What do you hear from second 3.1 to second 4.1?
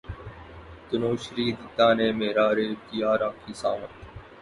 Rakhi Sawant